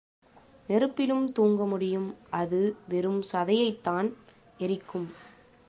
[0.67, 2.15] நெருப்பிலும் தூங்க முடியும்
[2.29, 2.75] அது
[2.87, 4.09] வெறும் சதையைத் தான்
[4.57, 5.07] எரிக்கும்.